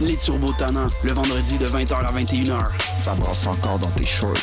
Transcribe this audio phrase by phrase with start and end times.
[0.00, 2.64] Les Turbos Tannants, le vendredi de 20h à 21h.
[2.98, 4.34] Ça brasse encore dans tes shorts.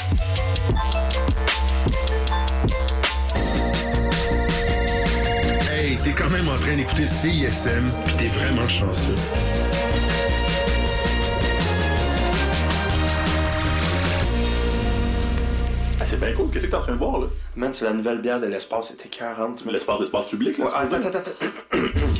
[5.69, 9.15] Hey, t'es quand même en train d'écouter CISM, pis t'es vraiment chanceux.
[15.99, 16.49] Ah, c'est bien cool.
[16.51, 17.27] Qu'est-ce que t'es en train de boire, là?
[17.55, 19.65] Man, c'est la nouvelle bière de l'espace, c'était 40.
[19.65, 20.65] L'espace, l'espace public, là?
[20.65, 21.07] Ouais, attends, attends,
[21.71, 22.10] attends.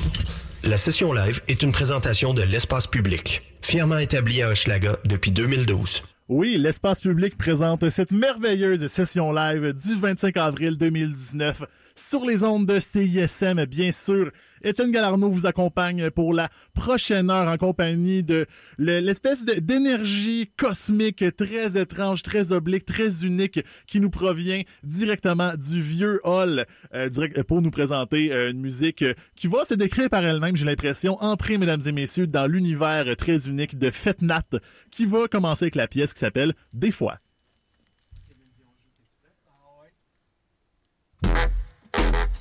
[0.63, 6.03] La session live est une présentation de l'espace public, fièrement établi à Hochelaga depuis 2012.
[6.29, 11.63] Oui, l'espace public présente cette merveilleuse session live du 25 avril 2019
[11.95, 14.31] sur les ondes de CISM, bien sûr.
[14.63, 18.45] Étienne Galarno vous accompagne pour la prochaine heure en compagnie de
[18.77, 25.81] le- l'espèce d'énergie cosmique très étrange, très oblique, très unique qui nous provient directement du
[25.81, 30.09] vieux hall euh, direct, pour nous présenter euh, une musique euh, qui va se décrire
[30.09, 34.43] par elle-même, j'ai l'impression, entrer, mesdames et messieurs, dans l'univers euh, très unique de Fetnat
[34.91, 37.17] qui va commencer avec la pièce qui s'appelle Des fois.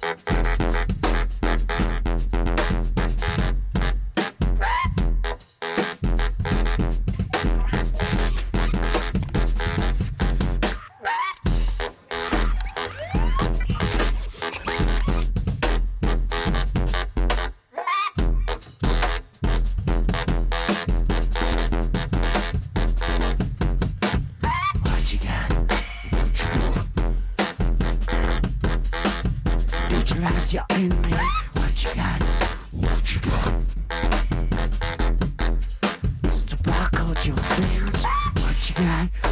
[0.02, 0.39] What
[38.80, 39.29] What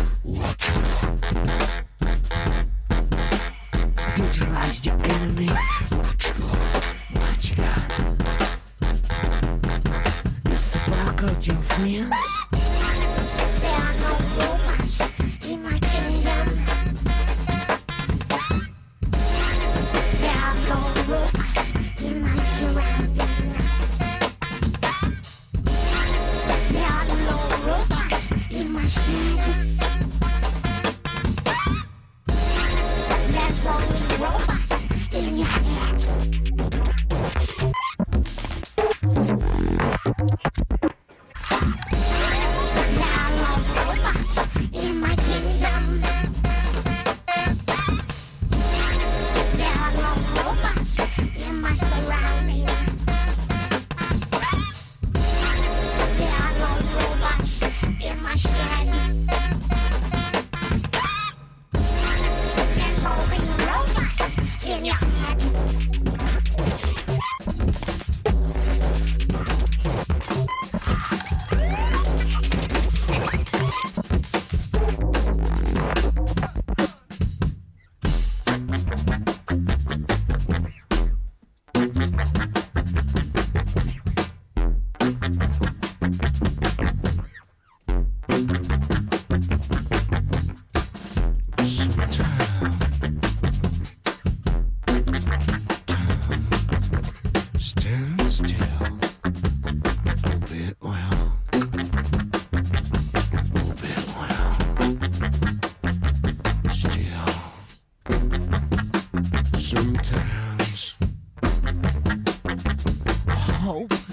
[113.68, 114.07] Hope.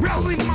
[0.00, 0.47] rolling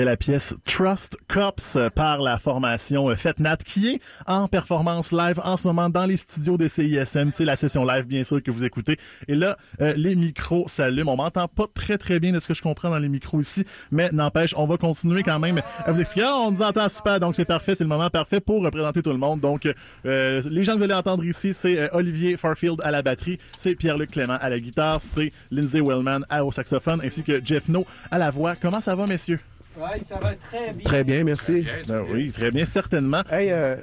[0.00, 5.58] C'était la pièce Trust Cops par la formation FETNAT qui est en performance live en
[5.58, 7.30] ce moment dans les studios de CISM.
[7.30, 8.96] C'est la session live, bien sûr, que vous écoutez.
[9.28, 11.12] Et là, euh, les micros s'allument.
[11.12, 13.66] On m'entend pas très, très bien de ce que je comprends dans les micros ici,
[13.90, 16.26] mais n'empêche, on va continuer quand même à vous expliquer.
[16.26, 17.74] Ah, on nous entend super, donc c'est parfait.
[17.74, 19.40] C'est le moment parfait pour représenter tout le monde.
[19.40, 19.68] Donc,
[20.06, 23.36] euh, les gens que vous allez entendre ici, c'est euh, Olivier Farfield à la batterie,
[23.58, 27.84] c'est Pierre-Luc Clément à la guitare, c'est Lindsay Wellman au saxophone, ainsi que Jeff No
[28.10, 28.54] à la voix.
[28.56, 29.40] Comment ça va, messieurs?
[29.76, 30.84] Oui, ça va très bien.
[30.84, 31.64] Très bien, merci.
[31.86, 33.22] Ben oui, très bien, certainement.
[33.30, 33.76] Hey, euh,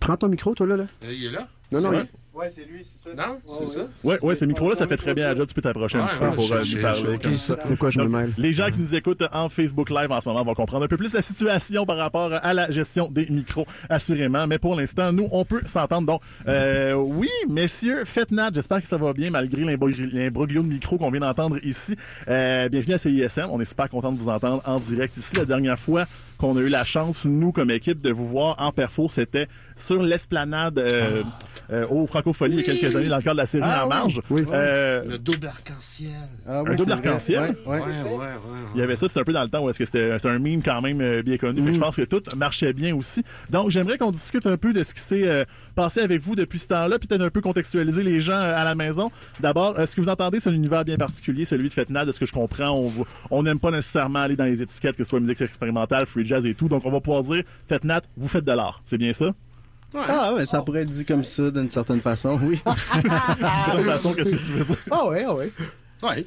[0.00, 0.76] prends ton micro, toi, là.
[0.76, 0.86] là.
[1.04, 1.46] Euh, il est là?
[1.70, 2.06] Non, non, il-?
[2.38, 3.14] Ouais, c'est lui, c'est ça.
[3.16, 3.80] Non, c'est ça.
[4.04, 5.48] Ouais, ouais, ce micro-là, ça fait très bien job.
[5.48, 7.18] Tu peux t'approcher un petit peu ouais, pour euh, nous j'ai- parler.
[7.20, 7.56] comme ça.
[7.56, 8.32] Pourquoi je me mêle?
[8.38, 10.96] Les gens qui nous écoutent en Facebook Live en ce moment vont comprendre un peu
[10.96, 14.46] plus la situation par rapport à la gestion des micros, assurément.
[14.46, 16.06] Mais pour l'instant, nous, on peut s'entendre.
[16.06, 18.50] Donc, euh, oui, messieurs, faites Nat.
[18.54, 21.96] J'espère que ça va bien malgré l'imbro- l'imbroglio de micro qu'on vient d'entendre ici.
[22.28, 23.46] Euh, bienvenue à CISM.
[23.50, 25.34] On est super content de vous entendre en direct ici.
[25.34, 26.04] La dernière fois
[26.38, 30.02] qu'on a eu la chance, nous, comme équipe, de vous voir en perfo, c'était sur
[30.02, 31.22] l'esplanade euh,
[31.70, 33.82] euh, au Francophonie il y a quelques années dans le cadre de la série Ah
[33.84, 33.94] En oui.
[33.94, 34.20] Marge.
[34.30, 34.42] Oui.
[34.52, 36.10] Euh, Le double arc-en-ciel.
[36.48, 37.56] Ah, un oui, double arc-en-ciel?
[37.66, 38.26] Ouais, Ouais, ouais.
[38.74, 40.28] Il y avait ça, c'était un peu dans le temps où est-ce que c'était c'est
[40.28, 41.60] un meme quand même euh, bien connu.
[41.60, 43.22] Fait que je pense que tout marchait bien aussi.
[43.50, 46.58] Donc j'aimerais qu'on discute un peu de ce qui s'est euh, passé avec vous depuis
[46.58, 49.10] ce temps-là, peut-être un peu contextualiser les gens euh, à la maison.
[49.40, 52.12] D'abord, euh, ce que vous entendez, c'est un univers bien particulier, celui de Fetnad, de
[52.12, 52.90] ce que je comprends.
[53.30, 56.46] On n'aime pas nécessairement aller dans les étiquettes, que ce soit musique expérimentale, free jazz
[56.46, 56.68] et tout.
[56.68, 58.80] Donc on va pouvoir dire, Fetnat, vous faites de l'art.
[58.84, 59.32] C'est bien ça?
[59.94, 62.60] Ah, ouais, ça pourrait être dit comme ça d'une certaine façon, oui.
[62.94, 64.76] C'est la façon, qu'est-ce que tu veux dire?
[64.90, 65.50] Ah, ouais, ah, ouais.
[66.02, 66.26] Ouais.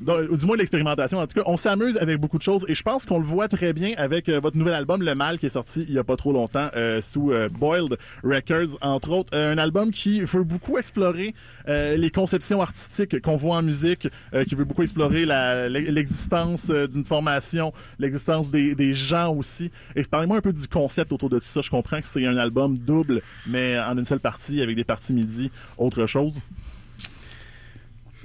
[0.00, 1.18] Du moins l'expérimentation.
[1.18, 3.48] En tout cas, on s'amuse avec beaucoup de choses et je pense qu'on le voit
[3.48, 6.04] très bien avec euh, votre nouvel album Le Mal qui est sorti il y a
[6.04, 9.36] pas trop longtemps euh, sous euh, Boiled Records entre autres.
[9.36, 11.34] Un album qui veut beaucoup explorer
[11.66, 14.08] les conceptions artistiques qu'on voit en musique,
[14.46, 15.26] qui veut beaucoup explorer
[15.68, 19.70] l'existence d'une formation, l'existence des, des gens aussi.
[19.94, 21.60] Et parlez-moi un peu du concept autour de tout ça.
[21.60, 25.12] Je comprends que c'est un album double, mais en une seule partie avec des parties
[25.12, 26.40] midi, autre chose.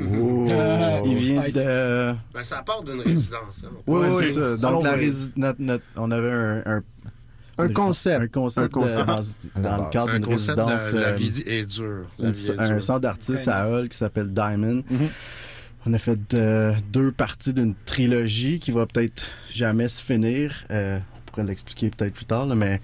[0.01, 0.47] Oh,
[1.05, 2.13] il vient de.
[2.33, 3.63] Ben, ça part d'une résidence.
[3.63, 3.69] Hein.
[3.85, 4.71] Oui, Ouais, oui, c'est- ça.
[4.71, 4.95] Donc, la
[5.35, 6.63] notre- notre- on avait un.
[6.65, 6.81] Un,
[7.59, 8.19] Un concept.
[8.23, 9.07] Un concept, Un concept.
[9.55, 10.91] de- dans, dans le cadre Un d'une résidence.
[10.93, 12.05] la euh, vie est dure.
[12.17, 14.83] La vie est un centre d'artistes à Hull qui s'appelle Diamond.
[15.85, 20.63] On a fait euh, deux parties d'une trilogie qui va peut-être jamais se finir.
[20.71, 22.79] Euh, on pourrait l'expliquer peut-être plus tard, là, mais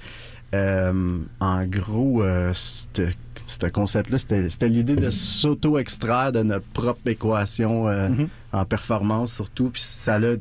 [0.54, 3.16] euh, en gros, euh, c'était-
[3.52, 8.10] ce concept-là, c'était l'idée de s'auto-extraire de notre propre équation euh,
[8.54, 9.70] en performance surtout.
[9.70, 10.36] Puis ça l'a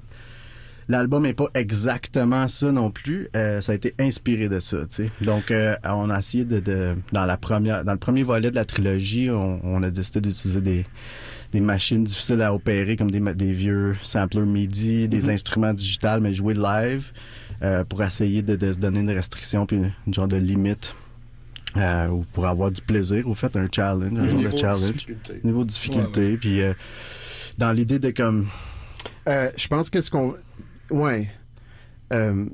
[0.91, 3.29] L'album est pas exactement ça non plus.
[3.37, 5.11] Euh, ça a été inspiré de ça, tu sais.
[5.21, 8.55] Donc, euh, on a essayé de, de- dans la première, dans le premier volet de
[8.55, 10.87] la trilogie, on, on a décidé d'utiliser des
[11.53, 15.31] des machines difficiles à opérer comme des, des vieux samplers MIDI, des Mhm.
[15.31, 17.11] instruments digitales mais joués live
[17.63, 20.95] euh, pour essayer de, de se donner une restriction puis une, une genre de limite
[21.77, 24.59] euh, ou pour avoir du plaisir au fait un challenge, un genre Niveau de de
[24.59, 25.41] challenge, difficulté.
[25.45, 26.73] niveau de difficulté puis euh,
[27.59, 28.47] dans l'idée de comme
[29.29, 30.35] Euh, je pense que ce qu'on.
[30.91, 31.31] Ouais.
[32.13, 32.47] Euh,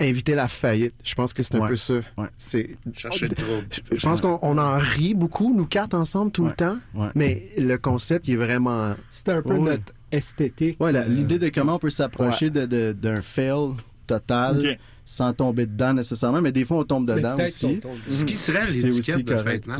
[0.00, 0.94] inviter la faillite.
[1.04, 1.68] Je pense que c'est un Ouais.
[1.68, 1.94] peu ça.
[2.16, 2.26] Ouais.
[2.36, 2.76] C'est.
[2.94, 3.66] Chercher le trouble.
[3.92, 6.48] Je pense qu'on on en rit beaucoup, nous quatre ensemble, tout Ouais.
[6.50, 6.78] le temps.
[6.94, 7.08] Ouais.
[7.14, 8.94] Mais le concept, il est vraiment.
[9.08, 9.60] C'est un peu Oui.
[9.70, 10.80] notre esthétique.
[10.82, 13.74] Ouais, la- l'idée de comment on peut s'approcher de- de- d'un fail
[14.06, 14.78] total Ok.
[15.10, 17.80] Sans tomber dedans nécessairement, mais des fois on tombe dedans aussi.
[17.80, 19.70] tombe- Ce qui serait C'est l'étiquette aussi de Nap, tu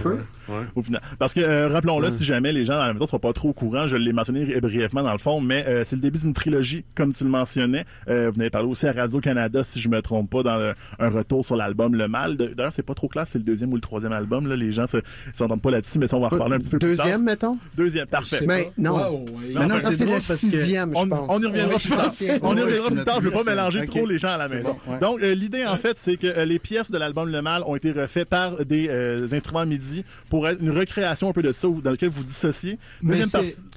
[0.00, 0.08] sais.
[0.48, 1.00] Ouais, au final.
[1.18, 3.50] Parce que, euh, rappelons-le, si jamais les gens à la maison ne sont pas trop
[3.50, 6.32] au courant, je l'ai mentionné brièvement dans le fond, mais euh, c'est le début d'une
[6.32, 7.84] trilogie, comme tu le mentionnais.
[8.08, 11.08] Euh, vous n'avez parlé aussi à Radio-Canada, si je me trompe pas, dans le- un
[11.08, 12.36] retour sur l'album Le Mal.
[12.36, 14.46] D'ailleurs, c'est pas trop clair, c'est le deuxième ou le troisième album.
[14.48, 14.56] Là.
[14.56, 15.00] Les gens ne
[15.32, 17.06] s'entendent pas là-dessus, mais ça, on va en reparler un petit peu plus tard.
[17.06, 17.58] Deuxième, mettons?
[17.76, 18.44] Deuxième, parfait.
[18.46, 18.92] Mais non.
[18.96, 19.26] Wow, ouais.
[19.54, 21.26] Non, Mais non, enfin, Ça, c'est le sixième, je On, pense.
[21.28, 22.10] on y reviendra Ouais, plus tard.
[22.42, 23.16] On y reviendra plus tard.
[23.20, 24.76] Je veux pas mélanger trop les gens à la maison.
[24.86, 24.98] bon, ouais.
[24.98, 27.76] Donc, euh, l'idée, en fait, c'est que euh, les pièces de l'album Le Mal ont
[27.76, 31.68] été refaites par des euh, instruments MIDI pour être une recréation un peu de ça
[31.82, 32.78] dans lequel vous dissociez.
[33.02, 33.16] Mais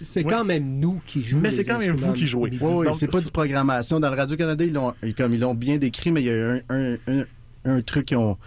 [0.01, 0.30] c'est Ouais.
[0.30, 1.39] quand même nous qui jouons.
[1.39, 2.51] Mais c'est quand même vous qui jouez.
[2.60, 4.00] Oui, c'est pas du programmation.
[4.00, 6.60] Dans le Radio-Canada, ils l'ont, comme ils l'ont bien décrit, mais il y a un,
[6.70, 7.25] un, un,
[7.66, 8.38] un truc qu'ils ont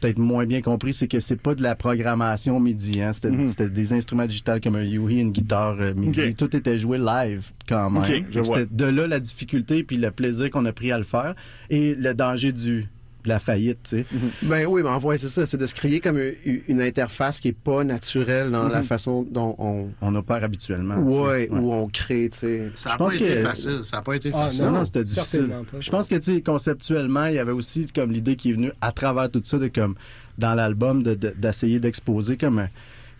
[0.00, 3.00] peut-être moins bien compris, c'est que c'est pas de la programmation MIDI.
[3.00, 3.12] Hein.
[3.14, 3.68] C'était, Mhm.
[3.70, 6.34] des instruments digitales comme un Yui, une guitare euh, MIDI.
[6.34, 8.02] Tout était joué live quand même.
[8.30, 11.34] C'était de là la difficulté puis le plaisir qu'on a pris à le faire
[11.70, 12.86] et le danger du
[13.26, 14.06] de la faillite, tu sais.
[14.42, 15.44] Ben oui, mais en vrai, c'est ça.
[15.46, 18.84] C'est de se créer comme une, une interface qui est pas naturelle dans la Mhm.
[18.84, 19.90] façon dont on.
[20.00, 21.04] On opère habituellement.
[21.04, 21.20] tu sais.
[21.20, 22.70] Ouais, où on crée, tu sais.
[22.74, 23.80] Ça n'a pas été que- facile.
[23.82, 24.64] Ça n'a pas été Ah, facile.
[24.64, 25.48] Non, non, c'était difficile.
[25.48, 25.80] pas.
[25.80, 28.72] Je pense que, tu sais, conceptuellement, il y avait aussi comme l'idée qui est venue
[28.80, 29.94] à travers tout ça, de comme,
[30.38, 32.66] dans l'album, de- de- d'essayer d'exposer comme euh,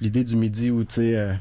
[0.00, 1.32] l'idée du midi où, tu sais, euh,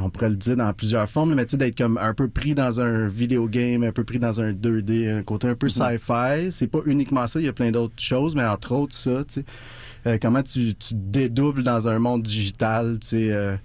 [0.00, 2.54] on pourrait le dire dans plusieurs formes, mais tu sais, d'être comme un peu pris
[2.54, 6.50] dans un vidéo game, un peu pris dans un 2D, un côté un peu sci-fi.
[6.50, 9.34] C'est pas uniquement ça, il y a plein d'autres choses, mais entre autres, ça, tu
[9.34, 9.44] sais.
[10.06, 13.56] Euh, comment tu, tu dédoubles dans un monde digital, tu sais, euh,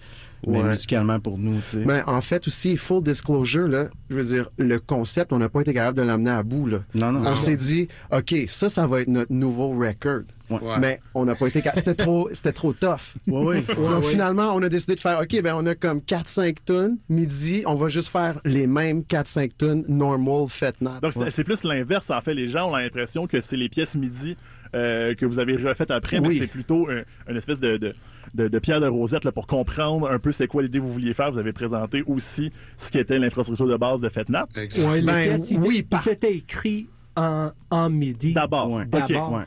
[0.47, 0.69] mais Ouais.
[0.69, 1.85] musicalement pour nous, tu sais.
[1.85, 5.62] Ben, en fait, aussi, full disclosure, là, je veux dire, le concept, on n'a pas
[5.62, 6.79] été capable de l'amener à bout, là.
[6.95, 7.25] non, non.
[7.31, 10.21] On s'est dit, OK, ça, ça va être notre nouveau record.
[10.50, 10.59] Ouais.
[10.79, 11.79] Mais on n'a pas été capable.
[11.79, 13.15] C'était trop, c'était trop tough.
[13.27, 13.75] Ouais, ouais.
[13.75, 16.97] Donc, finalement, on a décidé de faire, OK, ben, on a comme 4-5 tonnes.
[17.09, 21.00] Midi, on va juste faire les mêmes 4-5 tonnes normal fait nat.
[21.01, 22.33] Donc, c'est c'est plus l'inverse, en fait.
[22.33, 24.38] Les gens ont l'impression que c'est les pièces MIDI
[24.75, 27.94] euh, que vous avez refait après, mais c'est plutôt un- une espèce de, de,
[28.36, 30.92] de- de pierre de rosette là, pour comprendre un peu c'est quoi l'idée que vous
[30.94, 31.32] vouliez faire.
[31.32, 34.50] Vous avez présenté aussi ce qui était l'infrastructure de base de FETNAP.
[34.56, 38.34] Ouais, Ben, oui, ils étaient écrits en, en midi.
[38.34, 38.72] D'abord.
[38.72, 38.86] Ouais.
[38.86, 39.34] D'abord.
[39.34, 39.44] Ouais.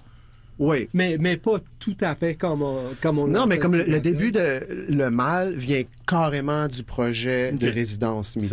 [0.59, 0.89] Oui.
[0.95, 4.33] Mais, mais pas tout à fait comme on, comme on Non, mais comme le, début
[4.33, 8.49] de Le Mal vient carrément du projet de résidence Midi.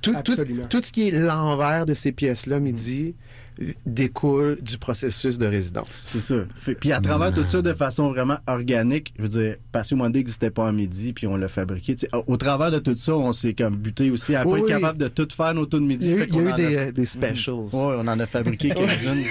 [0.00, 0.66] Tout, tout, Absolument.
[0.70, 3.14] tout ce qui est l'envers de ces pièces-là, Midi,
[3.86, 5.88] découle du processus de résidence.
[5.92, 6.34] C'est ça.
[6.56, 10.18] Fait- Puis à travers tout ça de façon vraiment organique, je veux dire, Patio Monday
[10.20, 11.96] n'existait pas en midi, puis on l'a fabriqué.
[12.12, 14.64] Au, au travers de tout ça, on s'est comme buté aussi à pas Oui, être
[14.66, 14.70] oui.
[14.72, 16.06] capable de tout faire nos tours de midi.
[16.06, 17.04] Il y a eu, Fait il y a qu'on eu en des, a- euh, des
[17.04, 17.54] specials.
[17.56, 19.22] Ouais, on en a fabriqué quelques-unes.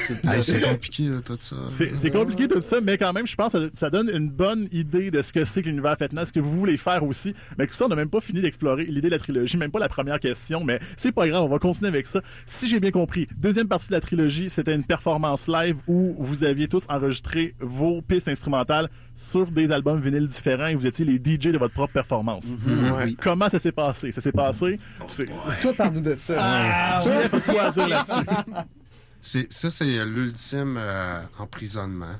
[0.41, 1.55] C'est- compliqué, là, tout ça.
[1.71, 4.29] C'est c'est compliqué tout ça, mais quand même, je pense que ça, ça donne une
[4.29, 7.33] bonne idée de ce que c'est que l'univers Fetna, ce que vous voulez faire aussi.
[7.57, 9.79] Mais tout ça, on n'a même pas fini d'explorer l'idée de la trilogie, même pas
[9.79, 12.21] la première question, mais c'est pas grave, on va continuer avec ça.
[12.45, 14.16] Si j'ai bien compris, deuxième partie de la trilogie,
[14.49, 19.99] c'était une performance live où vous aviez tous enregistré vos pistes instrumentales sur des albums
[19.99, 22.55] vinyles différents et vous étiez les DJ de votre propre performance.
[22.67, 23.15] Ouais.
[23.21, 24.11] Comment ça s'est passé?
[24.11, 24.79] Ça s'est passé?
[25.07, 25.29] c'est-
[25.61, 26.35] Toi, parle-nous de ça.
[26.39, 29.47] Ah, JF a quoi à dire là-dessus?
[29.49, 32.15] Ça, c'est l'ultime euh, emprisonnement.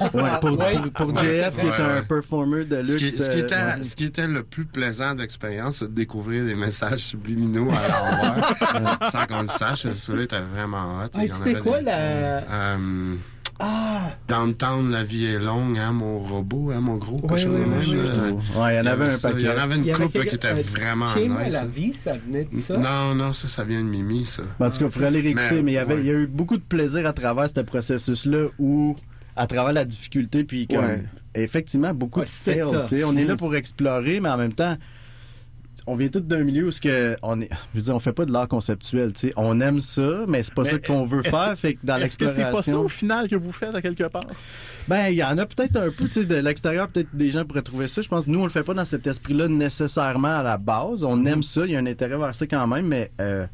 [0.00, 0.08] Ouais,
[0.40, 2.02] pour, pour, pour Ouais, JF, qui est un ouais.
[2.08, 2.90] performer de luxe.
[2.90, 3.82] Ce qui, ce, qui euh, était, ouais.
[3.82, 9.10] ce qui était le plus plaisant d'expérience, c'est de découvrir des messages subliminaux à l'envers,
[9.10, 9.86] sans qu'on le sache.
[9.94, 11.08] Celui-là était vraiment hot.
[11.14, 11.98] Il y en C'était avait quoi des- la.
[11.98, 13.14] Euh,
[13.62, 14.12] Ah!
[14.26, 17.50] Downtown, la vie est longue, hein, mon robot, hein, mon gros Ouais, cochon.
[17.52, 19.42] ouais, il y en avait un ça, paquet.
[19.42, 21.52] Il y en avait une avait couple là, qui était vraiment nice.
[21.52, 21.66] la hein.
[21.70, 22.78] vie, ça venait de ça?
[22.78, 24.44] Non, non, ça, ça vient de Mimi, ça.
[24.58, 26.00] Ben, En tout cas, il faudrait aller réécouter, mais, Mais, il, y avait, ouais.
[26.00, 28.96] il y a eu beaucoup de plaisir à travers ce processus-là où,
[29.36, 31.02] à travers la difficulté, puis comme, Ouais.
[31.34, 32.60] effectivement, beaucoup Ouais, de fails.
[32.60, 32.82] tough.
[32.82, 33.04] tu sais.
[33.04, 34.76] On est là pour explorer, mais en même temps,
[35.86, 38.12] on vient tous d'un milieu où ce que on est, je veux dire, on fait
[38.12, 39.12] pas de l'art conceptuel.
[39.14, 39.32] tu sais.
[39.36, 41.50] On aime ça, mais c'est pas Mais ça qu'on veut faire.
[41.50, 43.80] que- fait que dans Est-ce que c'est pas ça au final que vous faites à
[43.80, 44.26] quelque part?
[44.88, 47.44] ben il y en a peut-être un peu, tu sais, de l'extérieur, peut-être des gens
[47.46, 48.02] pourraient trouver ça.
[48.02, 51.02] Je pense que nous on le fait pas dans cet esprit-là nécessairement à la base.
[51.02, 53.46] On aime ça, il y a un intérêt vers ça quand même, mais euh,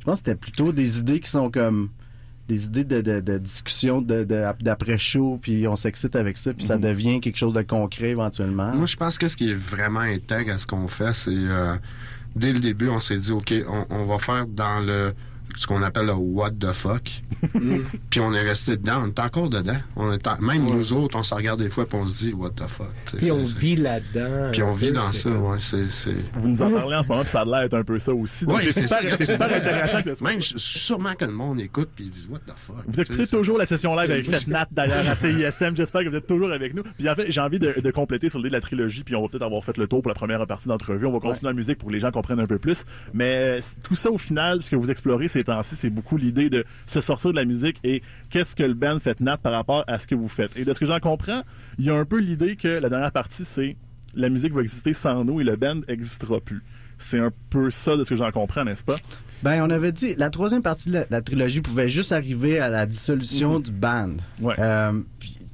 [0.00, 1.90] je pense que c'était plutôt des idées qui sont comme
[2.48, 6.64] des idées de, de, de discussion de, de- d'après-show, puis on s'excite avec ça, puis
[6.64, 8.74] ça devient quelque chose de concret éventuellement.
[8.74, 11.74] Moi, je pense que ce qui est vraiment intègre à ce qu'on fait, c'est euh,
[12.34, 15.12] dès le début, on s'est dit, OK, on, on va faire dans le
[15.58, 17.02] ce qu'on appelle le what the fuck.
[18.10, 19.76] puis on est resté dedans, on est encore dedans.
[19.96, 22.32] On est en- même nous autres, on se regarde des fois et on se dit
[22.32, 22.88] what the fuck.
[23.16, 24.50] Puis on c'est- c'est- vit là-dedans.
[24.52, 25.56] Puis on vit dans c'est ça, ouais.
[25.60, 26.14] C'est, c'est...
[26.34, 28.12] Vous nous en parlez en ce moment, puis ça a l'air d'être un peu ça
[28.12, 28.46] aussi.
[28.46, 31.90] Donc Ouais, c'est c'est super, c'est intéressant que Même, je- sûrement que le monde écoute
[31.94, 32.76] puis ils disent what the fuck.
[32.86, 35.76] Vous écoutez toujours la session live c'est- avec FetNat d'ailleurs à CISM.
[35.76, 36.82] J'espère que vous êtes toujours avec nous.
[36.96, 39.22] Puis en fait, j'ai envie de, de compléter sur l'idée de la trilogie, puis on
[39.22, 41.06] va peut-être avoir fait le tour pour la première partie d'entrevue.
[41.06, 42.84] On va continuer la musique pour que les gens comprennent un peu plus.
[43.14, 46.50] Mais euh, tout ça, au final, ce que vous explorez ces temps-ci, c'est beaucoup l'idée
[46.50, 49.98] de se sortir de la musique et qu'est-ce que le band FetNat par rapport à
[49.98, 50.56] ce que vous faites.
[50.56, 51.42] Et de ce que j'en comprends,
[51.78, 53.76] il y a un peu l'idée que la dernière partie, c'est
[54.14, 56.62] la musique va exister sans nous et le band n'existera plus.
[56.98, 58.96] C'est un peu ça de ce que j'en comprends, n'est-ce pas?
[59.42, 62.68] Ben, on avait dit, la troisième partie de la, la trilogie pouvait juste arriver à
[62.68, 64.16] la dissolution du band.
[64.40, 64.54] Ouais.
[64.58, 64.92] Euh,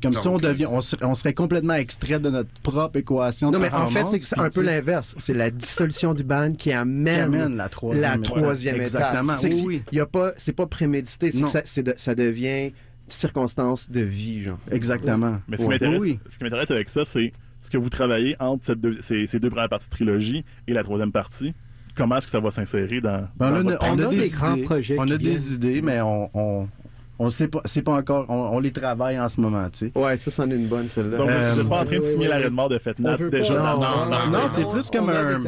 [0.05, 3.51] comme Donc, ça, on, devient, on, serait, on serait complètement extrait de notre propre équation.
[3.51, 5.14] Non, de mais en fait, c'est un peu l'inverse.
[5.19, 8.23] C'est la dissolution du band qui qui amène, la troisième la étape.
[8.25, 8.87] troisième étape.
[8.87, 9.37] Exactement.
[9.37, 9.83] C'est Oui, oui.
[9.93, 11.45] il y a pas, c'est pas prémédité, c'est Non.
[11.45, 12.73] que ça, c'est de- ça devient
[13.09, 14.59] circonstance de vie, genre.
[14.71, 15.38] Exactement.
[15.49, 15.75] Mais ce qui Ouais.
[15.75, 16.19] m'intéresse, Oui, oui.
[16.29, 19.38] ce qui m'intéresse avec ça, c'est ce que vous travaillez entre cette deux- ces, ces
[19.38, 21.55] deux premières parties de trilogie et la troisième partie.
[21.97, 24.07] Comment est-ce que ça va s'insérer dans, Ben, dans on, a, votre on a On
[24.07, 24.64] a des des grands idées.
[24.64, 25.53] projets On a des viennent.
[25.55, 26.69] idées, mais on, on,
[27.18, 29.98] on sait pas, c'est pas encore, on, on les travaille en ce moment, tu sais.
[29.98, 31.16] Ouais, ça, c'en est une bonne, celle-là.
[31.16, 33.31] Donc, Euh, vous n'êtes pas en train de signer de mort de FETNAT On veut
[33.31, 35.40] déjà non, non, c'est plus comme un-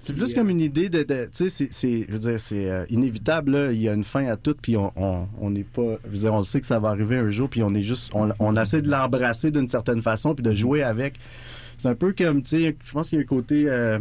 [0.00, 2.40] C'est plus euh, comme une idée de, de- tu sais, c'est- c'est, je veux dire,
[2.40, 3.52] c'est euh, inévitable.
[3.52, 3.72] Là.
[3.72, 6.16] Il y a une fin à tout, puis on, on, on n'est pas, je veux
[6.18, 8.56] dire, on sait que ça va arriver un jour, puis on est juste, on, on
[8.56, 11.14] essaie de l'embrasser d'une certaine façon, puis de jouer avec.
[11.78, 13.98] C'est un peu comme, tu sais, je pense qu'il y a un côté, euh,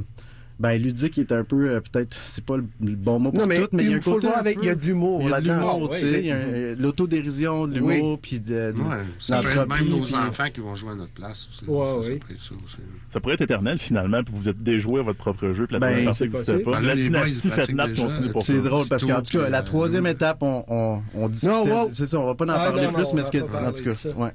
[0.59, 2.63] ben ludique est un peu, euh, peut-être, c'est pas le,
[2.95, 4.57] bon mot pour Non, mais tout, mais il y a un faut le voir avec,
[4.57, 5.73] peu- il y a de l'humour il y a de là-dedans.
[5.73, 9.87] l'humour, Ah, tu sais, l'autodérision, de l'humour, puis de, de- Ouais, ça peut être même
[9.89, 11.65] nos puis- enfants qui vont jouer à notre place aussi.
[11.65, 12.77] Ouais, ça, être ça aussi.
[13.07, 15.79] Ça pourrait être éternel finalement, puis vous êtes déjoué à votre propre jeu, puis la
[15.79, 16.61] Ben, partie possible.
[16.61, 16.71] pas.
[16.71, 17.61] Ben là, la dynastie déjà.
[17.67, 18.53] continue pour ça.
[18.53, 21.89] C'est drôle parce qu'en tout cas, la euh, troisième étape, on, on, wow.
[21.91, 24.09] C'est ça, on va pas en Ah, parler plus, mais ce que, en tout cas,
[24.17, 24.31] ouais.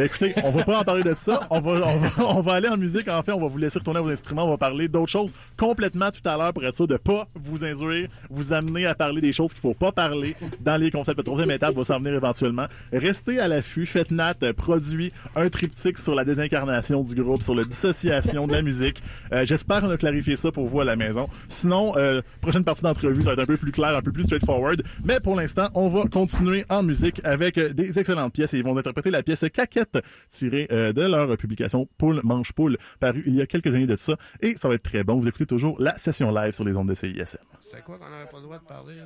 [0.00, 1.46] Ben écoutez, on va pas en parler de ça.
[1.50, 3.06] On va, on, va, on va aller en musique.
[3.06, 4.46] En fait, on va vous laisser retourner à vos instruments.
[4.46, 7.66] On va parler d'autres choses complètement tout à l'heure pour être sûr de pas vous
[7.66, 11.18] induire, vous amener à parler des choses qu'il faut pas parler dans les concepts.
[11.18, 12.64] La troisième étape va s'en venir éventuellement.
[12.94, 13.84] Restez à l'affût.
[13.84, 18.62] Faites Nat produit un triptyque sur la désincarnation du groupe, sur la dissociation de la
[18.62, 19.02] musique.
[19.34, 21.28] Euh, J'espère qu'on a clarifié ça pour vous à la maison.
[21.48, 24.24] Sinon, euh, prochaine partie d'entrevue, ça va être un peu plus clair, un peu plus
[24.24, 24.82] straightforward.
[25.04, 28.74] Mais pour l'instant, on va continuer en musique avec des excellentes pièces et ils vont
[28.78, 29.89] interpréter la pièce Caquette
[30.28, 33.96] tirée euh, de leur publication Poule Manche Poule, parue il y a quelques années de
[33.96, 34.16] ça.
[34.40, 35.16] Et ça va être très bon.
[35.16, 37.38] Vous écoutez toujours la session live sur les ondes de CISM.
[37.60, 38.96] C'est quoi qu'on n'avait pas le droit de parler?
[38.96, 39.04] là?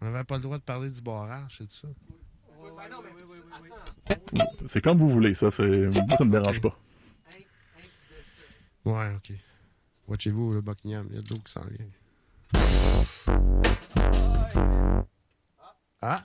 [0.00, 1.88] On n'avait pas le droit de parler du barrage, c'est ça?
[4.66, 5.46] C'est comme vous voulez, ça.
[5.46, 6.78] Moi, ça me dérange pas.
[8.84, 9.32] Ouais, ok.
[10.06, 11.86] Watchez-vous, le Buckingham, il y a de l'eau qui s'en vient.
[16.00, 16.24] Ah!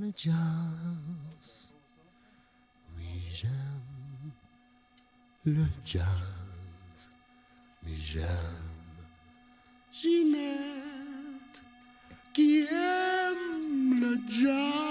[0.00, 1.74] le jazz.
[2.96, 4.32] Oui, j'aime
[5.44, 7.10] le jazz.
[7.82, 8.26] Mais j'aime
[9.92, 11.62] Ginette
[12.32, 14.89] qui aime le jazz.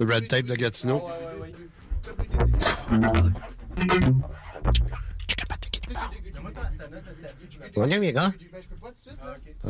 [0.00, 1.06] Le red tape de Gatineau.
[7.76, 8.32] On est bien, gars?
[9.62, 9.68] Ah.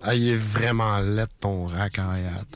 [0.00, 2.24] Ah, il est vraiment laid ton racaille.
[2.40, 2.55] Attends.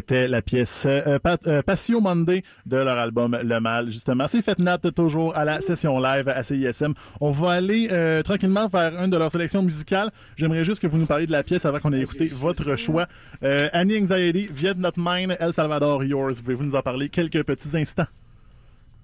[0.00, 4.26] C'était la pièce euh, Pat- euh, Patio Monday de leur album Le Mal, justement.
[4.28, 6.94] C'est fait Nat toujours à la session live à CISM.
[7.20, 10.10] On va aller euh, tranquillement vers une de leurs sélections musicales.
[10.36, 13.08] J'aimerais juste que vous nous parliez de la pièce avant qu'on ait écouté votre choix.
[13.42, 16.40] Euh, Annie Anxiety, Viet Not Mine, El Salvador Yours.
[16.40, 18.06] Pouvez-vous nous en parler quelques petits instants?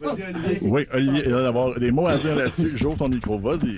[0.00, 0.58] Vas-y, Olivier.
[0.62, 2.70] Oui, Olivier, il va y avoir des mots à dire là-dessus.
[2.74, 3.76] J'ouvre ton micro, vas-y.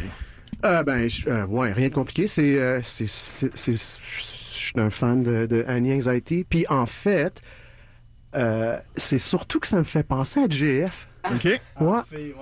[0.65, 2.29] Euh, ben, je- euh, ouais, rien de compliqué.
[2.29, 4.23] C'est, euh, c'est, c'est, c'est- je
[4.69, 6.45] suis un fan de, de Annie Anxiety.
[6.49, 7.41] Puis en fait,
[8.35, 11.09] euh, c'est surtout que ça me fait penser à JF.
[11.31, 11.61] OK.
[11.81, 12.35] Ouais.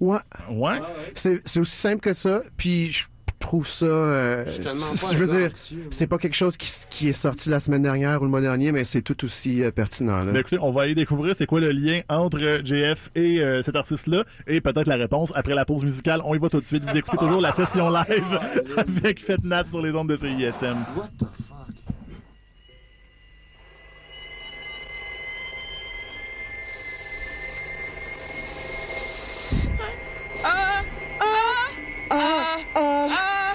[0.00, 0.18] Ouais.
[0.50, 0.78] Ouais.
[1.14, 2.42] C'est, c'est aussi simple que ça.
[2.56, 3.04] Puis je
[3.38, 3.86] trouve ça.
[3.86, 4.44] euh,
[5.12, 5.50] Je veux dire,
[5.90, 8.84] c'est pas quelque chose qui, est sorti la semaine dernière ou le mois dernier, mais
[8.84, 10.24] c'est tout aussi euh, pertinent.
[10.24, 10.38] Là.
[10.38, 13.76] Écoutez, on va aller découvrir c'est quoi le lien entre euh, JF et euh, cet
[13.76, 16.20] artiste-là et peut-être la réponse après la pause musicale.
[16.24, 16.84] On y va tout de suite.
[16.88, 18.38] Vous écoutez toujours la session live
[18.76, 20.76] avec Fête Nat sur les ondes de CISM.
[21.18, 21.55] The
[32.10, 33.45] uh, uh, uh.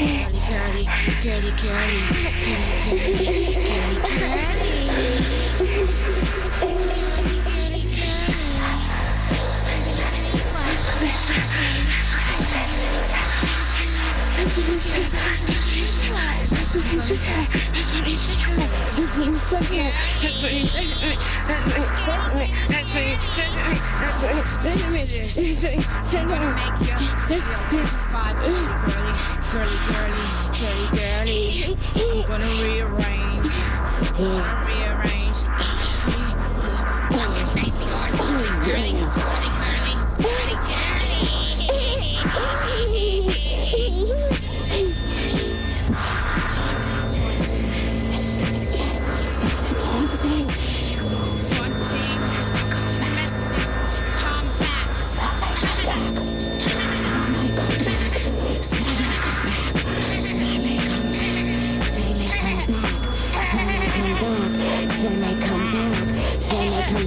[0.00, 0.84] curly, curly,
[1.20, 4.80] curly, curly, curly, curly, curly, curly.
[26.10, 30.14] Take one and make your, this, your five, girly girly, girly,
[30.54, 31.76] curly, girly.
[31.96, 33.50] I'm gonna rearrange.
[33.90, 35.40] I'm gonna rearrange.
[37.10, 39.59] Fucking face yours, girly, girly, girly,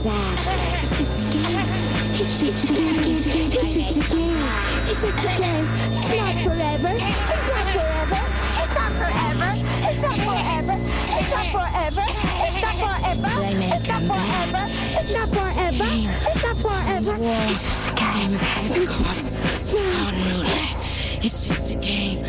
[0.05, 1.45] It's just a game.
[2.11, 4.35] It's just a game.
[4.89, 5.67] It's just a game.
[5.93, 6.91] It's not forever.
[6.91, 8.19] It's not forever.
[8.59, 9.47] It's not forever.
[9.53, 10.17] It's not
[11.53, 12.03] forever.
[12.03, 12.43] It's not forever.
[12.43, 13.23] It's not forever.
[13.63, 14.63] It's not forever.
[14.99, 15.87] It's not forever.
[15.87, 17.15] It's not forever.
[17.47, 19.25] It's just a game death cards.
[19.71, 20.75] Card roulette.
[21.23, 22.19] It's just a game.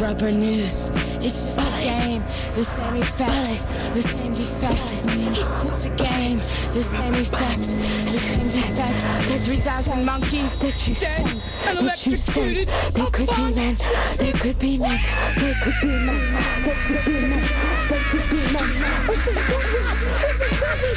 [0.00, 0.90] Rubber noose.
[1.20, 2.22] It's just a game.
[2.54, 3.60] The same effect.
[3.92, 4.80] The same defect.
[5.30, 6.38] It's just a game.
[6.72, 7.58] The same effect.
[7.58, 9.00] The same defect.
[9.28, 10.58] The 3,000 monkeys.
[10.58, 10.74] Dead
[11.66, 12.68] and electrocuted.
[12.94, 13.76] They could be men.
[14.18, 14.98] They could be men.
[15.36, 16.20] They could be men.
[16.64, 17.48] They could be men.
[17.88, 18.68] They could be men.
[19.08, 19.40] This is
[20.60, 20.94] heavy.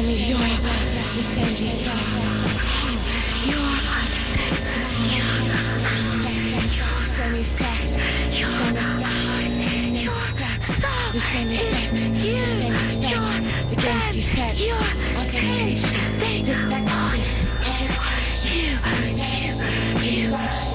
[0.00, 0.36] You, you,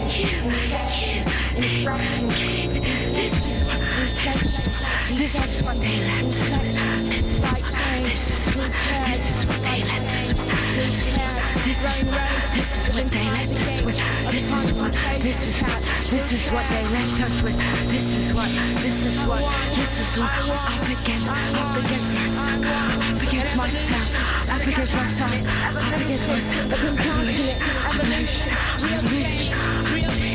[0.08, 1.35] you, you.
[1.56, 1.64] This
[3.48, 3.80] is what
[5.08, 6.36] this is what they let us.
[6.36, 7.40] This is
[8.04, 8.44] this is
[9.06, 10.36] this is what they let us.
[12.52, 13.96] This is what they let us with.
[14.32, 14.92] This is what
[15.22, 15.80] this is what
[16.12, 17.56] this is what they left us with.
[17.88, 18.50] This is what
[18.84, 19.40] this is what
[19.76, 22.66] this is what up against up against myself,
[23.16, 24.12] up against myself,
[24.52, 25.40] up against myself,
[25.84, 26.68] up against myself.
[26.76, 27.56] Evolution,
[27.88, 28.52] evolution,
[28.84, 29.56] real change,
[29.94, 30.35] real change,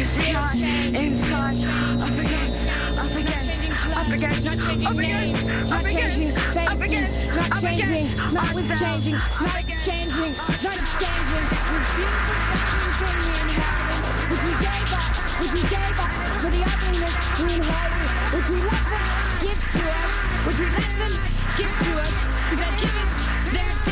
[0.00, 1.56] real change inside.
[2.00, 8.48] Up against, up against, up against, not changing names, not changing faces, not changing, not
[8.54, 11.44] with changing, not exchanging, not exchanging.
[11.44, 16.48] This beautiful fucking thing we inherited, which we gave up, which we gave up for
[16.48, 19.04] the ugliness we inherited, which we let them
[19.44, 20.12] give to us,
[20.48, 21.12] which we let them
[21.60, 22.16] give to us,
[22.48, 23.12] because they give us
[23.52, 23.89] their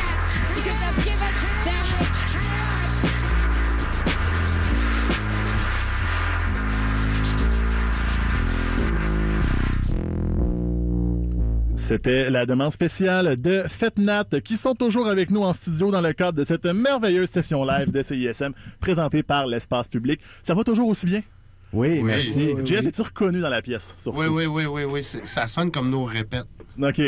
[11.89, 16.13] C'était la demande spéciale de FETNAT qui sont toujours avec nous en studio dans le
[16.13, 20.21] cadre de cette merveilleuse session live de CISM présentée par l'espace public.
[20.43, 21.23] Ça va toujours aussi bien?
[21.73, 22.37] Oui, Oui, merci.
[22.37, 23.95] oui, oui, Jeff, es-tu reconnu dans la pièce?
[23.97, 24.19] surtout?
[24.21, 25.03] Oui, oui, oui, oui, oui.
[25.03, 26.45] Ça sonne comme nos répètes.
[26.79, 27.01] OK.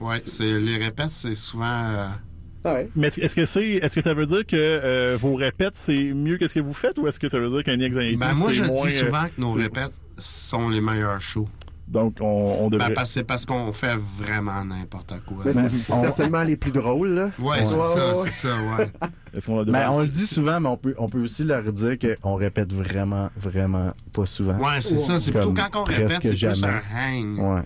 [0.00, 2.10] Oui, c'est les répètes, c'est souvent.
[2.66, 6.12] euh, Mais est-ce que c'est est-ce que ça veut dire que euh, vos répètes c'est
[6.12, 8.34] mieux que ce que vous faites ou est-ce que ça veut dire qu'un anxiety Ben,
[8.34, 11.48] moi, je moins, dis euh, souvent que nos répètes sont les meilleurs shows.
[11.88, 12.26] Donc, on,
[12.60, 12.88] on devrait.
[12.88, 15.44] Ben, parce- c'est parce qu'on fait vraiment n'importe quoi.
[15.52, 17.30] C'est certainement les plus drôles, là.
[17.38, 18.92] Ouais, c'est ça, c'est ça, ouais.
[19.34, 21.96] Est-ce qu'on Mais on le dit souvent, mais on peut, on peut aussi leur dire
[22.22, 24.56] qu'on répète vraiment, vraiment pas souvent.
[24.58, 25.18] Ouais, c'est ça.
[25.18, 27.62] C'est plutôt quand on répète, c'est plus un hang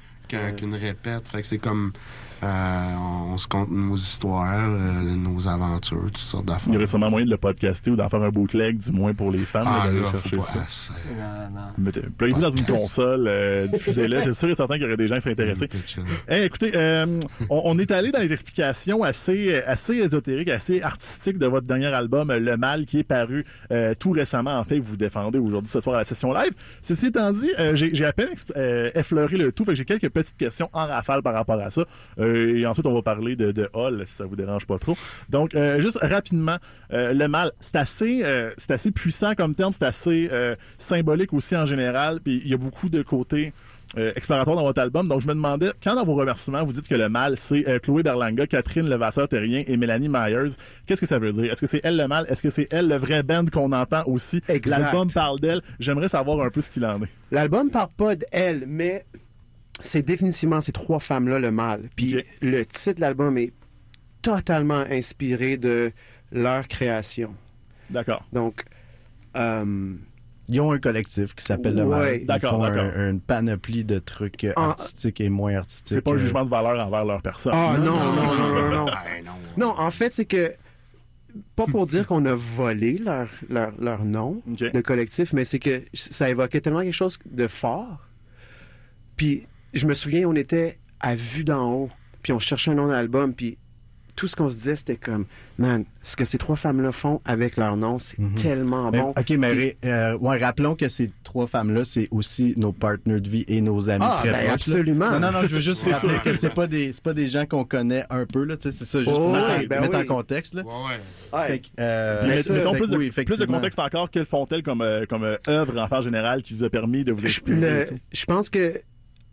[0.56, 1.28] qu'une répète.
[1.28, 1.92] Fait que c'est comme.
[2.42, 2.94] Euh,
[3.32, 6.74] on se compte nos histoires, euh, nos aventures, toutes sortes Il y d'affaires.
[6.74, 9.44] aurait sûrement moyen de le podcaster ou d'en faire un bootleg, du moins pour les
[9.44, 9.60] fans.
[9.64, 10.52] Ah, d'aller là, chercher ça.
[10.58, 10.64] pas.
[10.68, 10.92] c'est-
[11.80, 14.20] Mettez- Pluguez-le dans une console, euh, diffusez-le.
[14.22, 15.68] C'est sûr et certain qu'il y aurait des gens qui seraient intéressés.
[16.28, 17.06] Hey, écoutez, euh,
[17.48, 21.86] on, on est allé dans les explications assez, assez ésotériques, assez artistiques de votre dernier
[21.86, 23.44] album, Le Mal, qui est paru
[23.98, 26.52] tout récemment, en fait, que vous défendez aujourd'hui ce soir à la session live.
[26.80, 28.28] Ceci étant dit, j'ai à peine
[28.94, 31.84] effleuré le tout, fait que j'ai quelques petites questions en rafale par rapport à ça.
[32.18, 34.96] Euh, et ensuite, on va parler de, de Hall, si ça vous dérange pas trop.
[35.28, 36.56] Donc, euh, juste rapidement,
[36.92, 41.32] euh, Le Mal, c'est assez, euh, c'est assez puissant comme terme, c'est assez euh, symbolique
[41.32, 43.52] aussi en général, puis il y a beaucoup de côtés
[43.98, 45.06] euh, exploratoires dans votre album.
[45.06, 47.78] Donc, je me demandais, quand dans vos remerciements, vous dites que le mal, c'est euh,
[47.78, 50.54] Chloé Berlanga, Catherine Levasseur-Terrien et Mélanie Myers,
[50.86, 51.52] qu'est-ce que ça veut dire?
[51.52, 52.24] Est-ce que c'est elle le mal?
[52.30, 54.40] Est-ce que c'est elle le vrai band qu'on entend aussi?
[54.64, 55.60] L'album parle d'elle.
[55.78, 57.08] J'aimerais savoir un peu ce qu'il en est.
[57.30, 59.04] L'album parle pas d'elle, mais
[59.82, 61.88] c'est définitivement ces trois femmes-là le mal.
[61.96, 63.52] Puis le titre de l'album est
[64.20, 65.92] totalement inspiré de
[66.30, 67.34] leur création.
[67.90, 68.24] D'accord.
[68.32, 68.64] Donc,
[69.36, 69.94] euh,
[70.48, 72.24] Ils ont un collectif qui s'appelle Le Mal.
[72.24, 73.00] D'accord, font un- d'accord.
[73.00, 74.66] une panoplie de trucs euh, Ah.
[74.70, 75.94] artistiques et moins artistiques.
[75.94, 77.52] C'est pas un Euh, jugement de valeur envers leur personne.
[77.54, 78.84] Ah non, non, non, non, non.
[78.86, 78.86] Non.
[79.56, 80.52] Non, en fait, c'est que,
[81.56, 84.72] pas pour dire qu'on a volé leur, leur, leur nom Ok.
[84.72, 88.06] de collectif, mais c'est que ça évoquait tellement quelque chose de fort.
[89.16, 91.88] Puis, je me souviens, on était à vue d'en haut,
[92.22, 93.58] puis on cherchait un nom d'album, puis
[94.14, 95.24] tout ce qu'on se disait, c'était comme,
[95.56, 99.14] man, ce que ces trois femmes-là font avec leur nom, c'est tellement mais- bon.
[99.18, 103.28] OK, mais ré- euh, ouais, rappelons que ces trois femmes-là, c'est aussi nos partenaires de
[103.30, 104.46] vie et nos amis Ah, très ben, proches.
[104.46, 104.52] là.
[104.52, 105.10] absolument.
[105.12, 106.22] Non, non, non, je veux juste C'est rappeler sûr.
[106.24, 108.72] que c'est pas des c'est pas des gens qu'on connaît un peu là, tu sais,
[108.76, 110.02] c'est ça, juste Oh, ça, oui, ben mettre oui.
[110.02, 110.62] en contexte là.
[110.62, 110.70] Ouais,
[111.32, 111.38] ouais.
[111.40, 111.46] Ouais.
[111.48, 113.56] Fait que, euh, Mais ça, mettons fait plus, de, oui, plus de effectivement.
[113.56, 114.10] contexte encore.
[114.10, 117.12] Quelles font-elles comme, euh, comme euh, œuvre en faire générale qui vous a permis de
[117.12, 117.22] vous?
[117.46, 117.94] Le- tout?
[118.12, 118.78] je pense que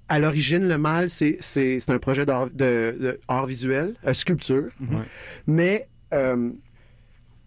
[0.09, 4.13] à l'origine, le mal, c'est, c'est, c'est un projet d'art, de, de art visuel, euh,
[4.13, 4.69] sculpture,
[5.47, 6.49] mais euh,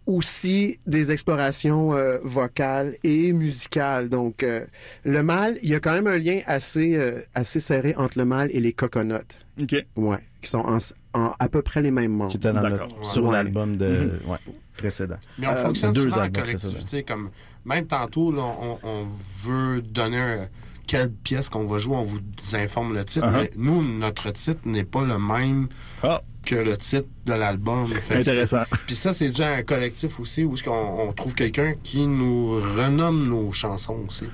[0.07, 4.09] aussi des explorations euh, vocales et musicales.
[4.09, 4.65] Donc, euh,
[5.05, 8.25] le mal, il y a quand même un lien assez, euh, assez serré entre le
[8.25, 9.17] mal et les coconuts.
[9.61, 9.77] OK.
[9.97, 10.79] Ouais, qui sont en,
[11.15, 12.31] en à peu près les mêmes membres.
[12.33, 13.33] qui était dans sur Ouais.
[13.33, 14.39] l'album de ouais,
[14.77, 15.19] précédent.
[15.39, 17.05] Mais on Euh, fonctionne souvent en collectivité.
[17.05, 17.31] Comme,
[17.65, 19.07] même tantôt, là, on, on
[19.45, 20.49] veut donner un-
[20.87, 22.21] quelle pièce qu'on va jouer, on vous
[22.55, 23.27] informe le titre.
[23.27, 23.33] Uh-huh.
[23.33, 25.69] Mais nous, notre titre n'est pas le même
[26.03, 26.23] Ah.
[26.45, 27.87] Que le titre de l'album.
[28.11, 28.63] Intéressant.
[28.87, 32.57] Puis ça, c'est dû à un collectif aussi où on, on trouve quelqu'un qui nous
[32.77, 34.25] renomme nos chansons aussi.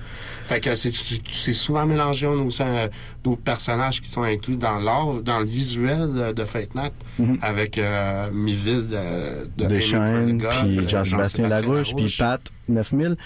[0.47, 2.27] Fait que c'est- souvent mélangé.
[2.27, 2.89] On a aussi euh,
[3.23, 6.93] d'autres personnages qui sont inclus dans l'art, dans le visuel de, de Fate Nap,
[7.43, 13.17] avec euh, Miville de, de Deschênes, God, puis euh, Jean-Sébastien Larouche, puis Pat 9000.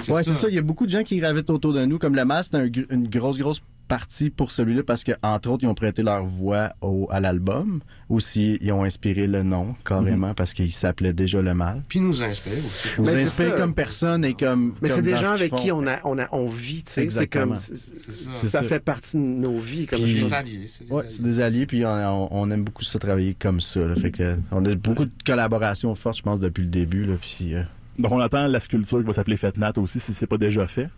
[0.00, 0.48] C'est Ouais, c'est ça.
[0.48, 1.98] Il y a beaucoup de gens qui gravitent autour de nous.
[1.98, 5.64] Comme le masque, c'est un une grosse, grosse partie pour celui-là parce que, entre autres,
[5.64, 7.80] ils ont prêté leur voix au, à l'album.
[8.08, 11.82] Aussi, ils ont inspiré le nom, carrément, parce qu'il s'appelait déjà Le Mal.
[11.88, 12.88] Puis nous inspire aussi.
[12.96, 13.56] Ils nous Mais c'est inspirent ça.
[13.60, 14.74] comme personne et comme.
[14.80, 16.92] Mais c'est des gens ce avec qu'ils qui on a, on a, on vit, tu
[16.92, 17.10] sais.
[17.10, 18.48] C'est comme, c'est- C'est ça, ça.
[18.48, 18.62] ça.
[18.62, 19.86] fait partie de nos vies.
[19.86, 20.64] Comme Puis- des alliés.
[20.68, 21.10] C'est des Ouais, alliés.
[21.10, 23.80] c'est des alliés, puis on, on- on aime beaucoup ça travailler comme ça.
[23.80, 23.94] là.
[23.96, 27.04] Fait que, on a beaucoup de collaborations fortes, je pense, depuis le début.
[27.04, 27.62] Là, puis, euh,
[27.98, 30.88] Donc, on attend la sculpture qui va s'appeler Fetnat aussi, si c'est pas déjà fait.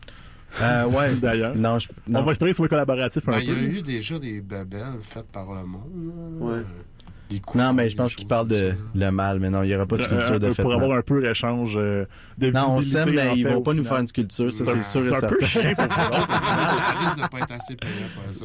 [0.63, 1.55] Euh, ouais, D'ailleurs.
[1.57, 2.23] non, je- On non.
[2.23, 3.61] va espérer que ce soit collaboratif un Ben, il y a peu.
[3.61, 6.41] eu déjà des babelles faites par le monde.
[6.41, 6.63] Ouais.
[7.31, 9.75] Des coussins, Non, mais je pense qu'il parle de le mal, mais non, il n'y
[9.77, 10.63] aura pas de Euh, sculpture de euh, fait.
[10.63, 12.05] pour avoir un peu d'échange euh,
[12.39, 14.83] de Non, on visibilité, s'aime, mais ils vont pas nous faire une sculpture, ça, C'est
[14.83, 16.27] sûr et c'est un peu chiant pour vous autres.
[16.29, 17.93] ça risque de pas être assez payant.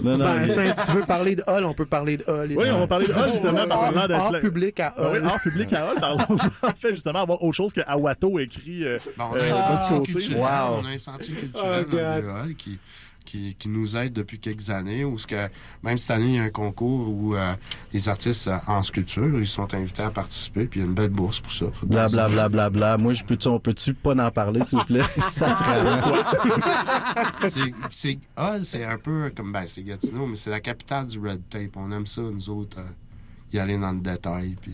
[0.03, 2.53] Non, non, Ben, si tu veux parler de Hall, on peut parler de Hall.
[2.55, 5.17] Oui, on va parler de Hall, justement, parce qu'on a d'être public à Ah oui,
[5.19, 5.25] Hall.
[5.25, 6.17] art public à Hall, parlons
[6.63, 8.83] en fait justement avoir autre chose que Awato écrit
[9.17, 10.11] on a un côté.
[10.13, 12.77] culturel, on a un sentier culturel Oh, qui,
[13.25, 15.03] qui, qui nous aide depuis quelques années.
[15.03, 15.47] Où ce que,
[15.83, 17.53] même cette année, il y a un concours où euh,
[17.91, 20.95] les artistes euh, en sculpture, ils sont invités à participer, puis il y a une
[20.95, 21.65] belle bourse pour ça.
[21.83, 22.97] Bla bla bla bla bla.
[22.97, 25.03] Moi, je peux on peut-tu pas en parler, s'il vous plaît?
[27.47, 31.19] C'est- c'est Hull, c'est un peu comme ben c'est Gatineau, mais c'est la capitale du
[31.19, 31.75] red tape.
[31.75, 32.77] On aime ça, nous autres.
[32.79, 32.83] euh,
[33.55, 34.55] y aller dans le détail.
[34.61, 34.71] Puis...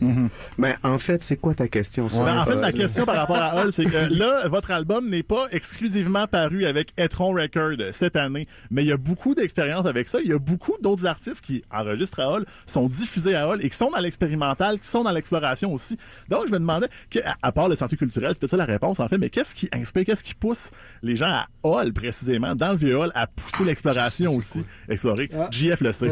[0.58, 2.08] Mais en fait, c'est quoi ta question?
[2.08, 5.08] sur- Ben, en fait, ma question par rapport à Hall, c'est que là, votre album
[5.08, 9.86] n'est pas exclusivement paru avec Etron Record cette année, mais il y a beaucoup d'expérience
[9.86, 10.18] avec ça.
[10.20, 13.70] Il y a beaucoup d'autres artistes qui enregistrent à Hall, sont diffusés à Hall et
[13.70, 15.96] qui sont dans l'expérimental, qui sont dans l'exploration aussi.
[16.28, 19.08] Donc, je me demandais, que, à- part le centre culturel, c'était ça la réponse en
[19.08, 20.70] fait, mais qu'est-ce qui inspire, qu'est-ce qui pousse
[21.02, 25.30] les gens à Hall précisément, dans le vieux Hall, à pousser l'exploration aussi, explorer.
[25.50, 26.08] JF le sait.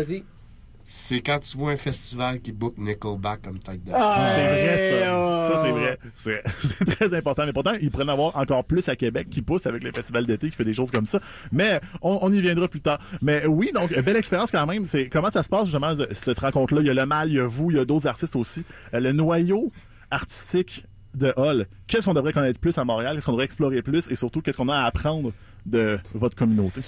[0.93, 4.78] C'est quand tu vois un festival qui book Nickelback comme tête de Ah, C'est vrai,
[5.05, 5.14] ça.
[5.14, 5.49] oh.
[5.49, 5.99] Ça, c'est vrai.
[6.16, 7.47] C'est très important.
[7.47, 10.26] Mais pourtant, il pourrait en avoir encore plus à Québec qui pousse avec les festivals
[10.26, 11.20] d'été, qui fait des choses comme ça.
[11.53, 12.99] Mais on, on y viendra plus tard.
[13.22, 14.88] Mais oui, donc, belle expérience quand même.
[14.88, 16.80] C'est Comment ça se passe, justement, cette rencontre-là?
[16.80, 18.64] Il y a le mal, il y a vous, il y a d'autres artistes aussi.
[18.93, 19.70] Euh, Le noyau
[20.11, 20.86] artistique
[21.16, 23.14] de Hall, qu'est-ce qu'on devrait connaître plus à Montréal?
[23.14, 24.11] Qu'est-ce qu'on devrait explorer plus?
[24.11, 25.32] Et surtout, qu'est-ce qu'on a à apprendre
[25.66, 26.80] de votre communauté?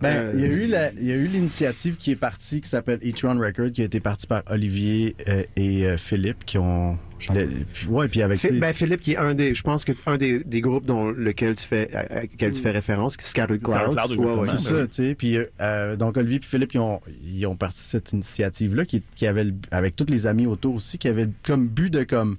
[0.00, 2.68] Ben, il y a eu la- il y a eu l'initiative qui est partie qui
[2.68, 6.96] s'appelle E-Tron Record qui a été partie par Olivier euh, et euh, Philippe qui ont
[7.34, 7.48] le-
[7.88, 10.60] ouais puis avec ben, Philippe, qui est un des, je pense que un des, des
[10.60, 13.72] groupes dont lequel tu fais, à, auquel tu fais référence, Scattered Clouds.
[13.92, 14.56] Scattered Clouds, Ouais, ouais.
[14.56, 15.14] c'est ça, tu sais.
[15.16, 18.84] Puis euh, donc Olivier puis Philippe ils ont ils ont parti de cette initiative là
[18.84, 22.04] qui, qui avait le- avec tous les amis autour aussi qui avait comme but de
[22.04, 22.36] comme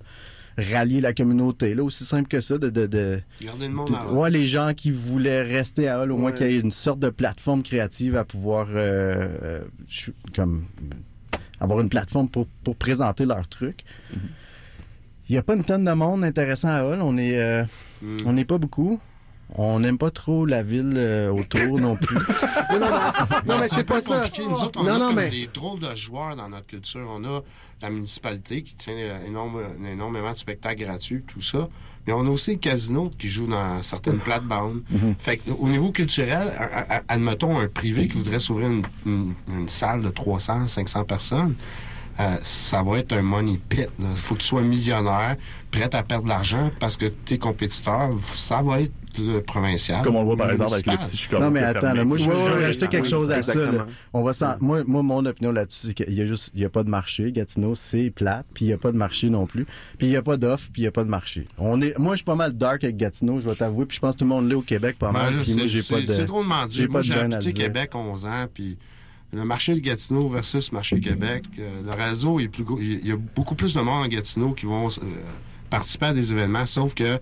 [0.60, 3.95] rallier la communauté là aussi simple que ça de de, de Garder le monde de-
[3.95, 4.18] à Hall.
[4.18, 6.99] ouais, les gens qui voulaient rester à Hall, au moins qu'il y ait une sorte
[6.99, 9.62] de plateforme créative à pouvoir euh, euh,
[10.36, 10.66] comme
[11.60, 13.84] avoir une plateforme pour, pour présenter leurs trucs.
[15.28, 17.01] Il n'y a pas une tonne de monde intéressant à Hall.
[17.01, 17.64] On est, euh,
[18.01, 18.18] Mm.
[18.26, 18.99] on n'est pas beaucoup.
[19.55, 22.15] On n'aime pas trop la ville euh, autour non plus.
[22.71, 24.17] Non, non, non, non, mais c'est pas ça.
[24.21, 24.43] compliqué.
[24.47, 27.07] Nous autres, on Non, a non, comme mais- des drôles de joueurs dans notre culture.
[27.09, 27.41] On a
[27.81, 31.67] la municipalité qui tient euh, énorme- énormément de spectacles gratuits, tout ça.
[32.05, 34.83] Mais on a aussi le casino qui joue dans certaines plates-bandes.
[35.19, 36.47] Fait que, au niveau culturel,
[37.07, 41.55] admettons un privé qui voudrait s'ouvrir une, une- une salle de 300, 500 personnes.
[42.19, 43.87] euh, ça va être un money pit.
[43.99, 45.37] Il faut que tu sois millionnaire,
[45.71, 48.91] prêt à perdre de l'argent parce que tes compétiteurs, ça va être
[49.45, 50.01] provincial.
[50.03, 51.43] Comme on le voit par exemple avec le petit Chicago.
[51.43, 53.60] Non, mais attends, là, moi, je veux rajouter quelque oui, chose à ça.
[54.14, 54.32] On va
[54.62, 56.89] moi, moi, mon opinion là-dessus, c'est qu'il y a juste, il y a pas de
[56.89, 57.32] marché.
[57.32, 59.66] Gatineau, c'est plate, puis il y a pas de marché non plus.
[59.97, 61.43] Puis il y a pas d'offre, puis il y a pas de marché.
[61.57, 64.01] On est, moi, je suis pas mal dark avec Gatineau, je vais t'avouer, puis je
[64.01, 65.36] pense que tout le monde l'est au Québec pas Ben mal.
[65.36, 66.32] moi, c'est- c'est de.
[66.32, 66.43] Moi,
[66.91, 67.53] pas de j'ai habité.
[67.53, 68.78] Québec 11 ans, puis
[69.32, 72.80] le marché de Gatineau versus le marché Québec, euh, le réseau est plus gros.
[72.80, 75.01] Il y a beaucoup plus de monde en Gatineau qui vont euh,
[75.70, 77.20] participer à des événements, sauf que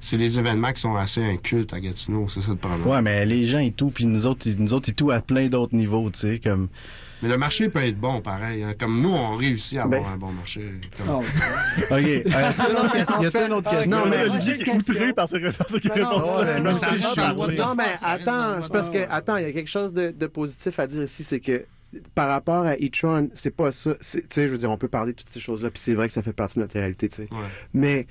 [0.00, 2.86] c'est les événements qui sont assez incultes à Gatineau, c'est ça le problème.
[2.86, 5.20] Ouais, mais les gens et tout, puis nous autres, ils- nous autres, ils tout à
[5.20, 6.68] plein d'autres niveaux, tu sais, comme.
[7.22, 8.62] Mais le marché peut être bon, pareil.
[8.62, 8.72] hein.
[8.78, 10.62] Comme nous, on réussit à avoir Ben- un bon marché.
[10.96, 11.24] Comme- OK.
[11.90, 13.22] Euh, y a-t-il une autre question?
[13.22, 13.98] Y une autre question?
[13.98, 16.60] Non, mais Olivier est outré par ces réponses-là.
[16.60, 20.78] Non, mais attends, c'est parce que, attends, il y a quelque chose de, de positif
[20.78, 21.64] à dire ici, c'est que
[22.14, 23.94] par rapport à e-tron, c'est pas ça.
[23.96, 26.06] Tu sais, je veux dire, on peut parler de toutes ces choses-là, puis c'est vrai
[26.06, 27.22] que ça fait partie de notre réalité, tu sais.
[27.32, 27.38] Ouais.
[27.74, 28.06] Mais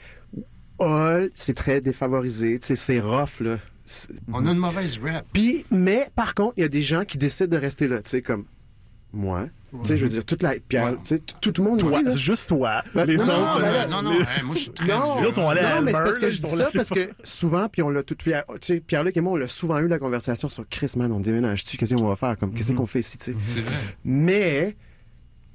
[0.79, 3.57] Hall, c'est très défavorisé, tu c'est rough, là.
[4.31, 5.25] On a une mauvaise rap.
[5.33, 8.09] Puis, mais par contre, il y a des gens qui décident de rester là, tu
[8.09, 8.45] sais, comme
[9.11, 9.47] moi.
[9.71, 10.53] Tu sais, je veux dire, toute la.
[10.67, 10.93] Puis, Ouais.
[11.03, 12.15] tu sais, tout le monde Toi, ici, là.
[12.15, 12.81] juste toi.
[12.95, 13.59] Ben, les non, autres.
[13.59, 15.61] non, euh, non, non, les- hey, moi, je suis très Non, Les autres sont allés
[15.61, 18.01] à non, mais c'est parce que je dis ça parce que souvent, puis on l'a
[18.03, 18.15] tout.
[18.15, 21.19] Tu sais, Pierre-Luc et moi, on l'a souvent eu la conversation sur Chris, man, on
[21.19, 23.35] déménage-tu, qu'est-ce qu'on va faire, comme, qu'est-ce qu'on fait ici, tu sais?
[23.43, 23.75] C'est vrai.
[24.03, 24.75] Mais,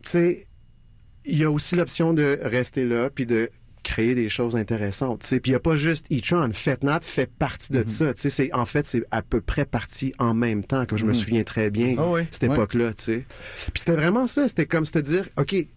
[0.03, 0.47] tu sais,
[1.25, 3.51] il y a aussi l'option de rester là, puis de
[3.85, 5.21] créer des choses intéressantes.
[5.29, 8.31] Puis il n'y a pas juste e-tron, FetNat fait partie de ça, tu sais.
[8.31, 11.45] c'est- En fait, c'est à peu près parti en même temps, comme je me souviens
[11.45, 12.91] très bien, Ah oui, cette époque-là.
[12.97, 13.25] Puis
[13.77, 15.69] c'était vraiment ça, c'était comme, c'était dire, OK, tu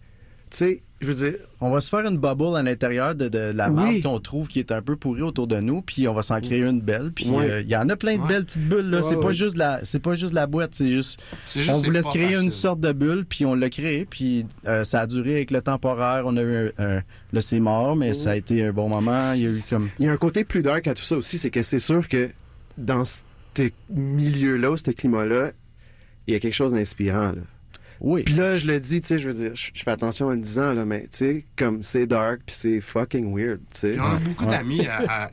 [0.50, 3.68] sais, je veux dire, On va se faire une bubble à l'intérieur de, de la
[3.70, 3.74] Oui.
[3.74, 6.40] marque qu'on trouve qui est un peu pourrie autour de nous, puis on va s'en
[6.40, 7.12] créer une belle.
[7.14, 9.02] Puis euh, il y en a plein de belles petites bulles là.
[9.02, 11.20] C'est pas juste la, c'est pas juste la boîte, c'est juste.
[11.44, 12.44] C'est juste on voulait se créer facile.
[12.44, 15.62] une sorte de bulle, puis on l'a créé, puis euh, ça a duré avec le
[15.62, 16.24] temporaire.
[16.26, 19.18] On a eu un, un- là c'est mort, mais ça a été un bon moment.
[19.34, 19.88] Il y a eu comme.
[19.98, 22.08] Il y a un côté plus dark à tout ça aussi, c'est que c'est sûr
[22.08, 22.30] que
[22.76, 23.22] dans ce
[23.90, 25.50] milieu-là, ce climat-là,
[26.26, 27.32] il y a quelque chose d'inspirant.
[27.32, 27.42] Là.
[28.00, 28.22] Oui.
[28.22, 30.30] Puis là, je le dis, tu sais, je veux dire, je je fais attention en
[30.30, 33.96] le disant, là, mais tu sais, comme c'est dark, puis c'est fucking weird, tu sais.
[34.00, 34.50] On a beaucoup Ouais.
[34.52, 34.86] d'amis,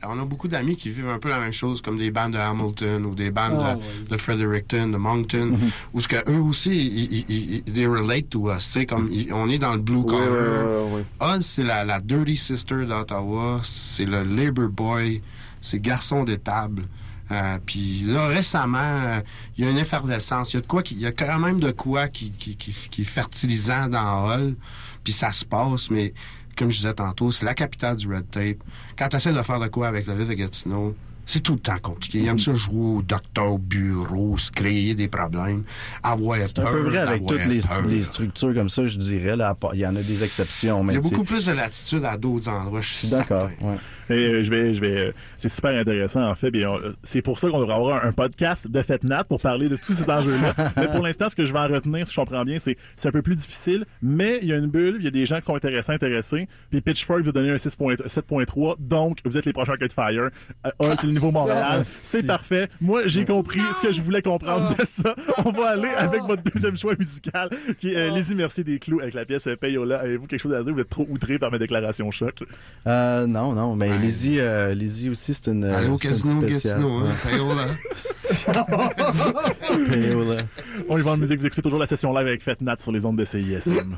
[0.04, 2.38] on a beaucoup d'amis qui vivent un peu la même chose, comme des bandes de
[2.38, 3.84] Hamilton ou des bandes Ah, de, ouais.
[4.10, 5.70] de Fredericton, de Moncton, Mhm.
[5.94, 9.08] où ce que eux aussi, ils, ils, ils- they relate to us, tu sais, comme
[9.12, 10.28] ils- on est dans le blue collar.
[10.28, 11.36] ouais, ouais, ouais.
[11.38, 15.22] Us, c'est la, la dirty sister d'Ottawa, c'est le labor boy,
[15.60, 16.82] c'est garçon d'étable.
[17.30, 19.20] Euh, puis là, récemment, euh,
[19.56, 20.52] il y a une effervescence.
[20.52, 22.56] Il y a de quoi qui, il y a quand même de quoi qui, qui,
[22.56, 24.54] qui, qui est fertilisant dans Hall.
[25.02, 26.12] Puis ça se passe, mais
[26.56, 28.58] comme je disais tantôt, c'est la capitale du red tape.
[28.98, 30.94] Quand tu essaies de faire de quoi avec la ville de Gatineau,
[31.28, 32.20] C'est tout le temps compliqué.
[32.20, 35.64] Il aime ça jouer au docteur bureau, se créer des problèmes,
[36.02, 39.34] avoir C'est un peu vrai avec toutes les, les structures comme ça, je dirais.
[39.34, 40.84] Là, il y en a des exceptions.
[40.84, 43.50] Mais Il y a beaucoup plus de latitude à d'autres endroits, je suis d'accord.
[43.60, 43.76] ouais.
[44.10, 46.54] Et, euh, je vais, je vais, euh, c'est super intéressant en fait.
[46.54, 49.68] Euh, c'est pour ça qu'on devrait avoir un, un podcast de Fête Nat pour parler
[49.68, 50.54] de tous ces enjeux-là.
[50.76, 53.08] mais pour l'instant, ce que je vais en retenir, si je comprends bien, c'est c'est
[53.08, 55.36] un peu plus difficile, mais il y a une bulle, il y a des gens
[55.36, 56.48] qui sont intéressants, intéressés.
[56.70, 60.30] Puis Pitchfork vous donner un 6.3 7.3, donc vous êtes les prochains Cut Fire.
[60.66, 62.68] Euh, Hall, c'est le niveau Montréal, c'est parfait.
[62.80, 65.14] Moi, j'ai compris ce que je voulais comprendre de ça.
[65.44, 69.00] On va aller avec votre deuxième choix musical, qui est euh, Les Immersiers des clous
[69.00, 70.00] avec la pièce Payola.
[70.00, 70.72] Avez-vous quelque chose à dire?
[70.72, 72.44] Vous êtes trop outré par mes déclations choc.
[72.86, 75.64] Euh, non, non, mais Lizzie, euh, Lizzie aussi, c'est une.
[75.64, 76.42] Une Casino.
[76.42, 77.04] Gatineau, hein?
[77.04, 77.30] Ouais.
[77.30, 77.66] Payola.
[79.90, 80.42] Payola.
[80.88, 82.92] On y va en musique, vous écoutez toujours la session live avec Fête Nat sur
[82.92, 83.96] les ondes de CISM.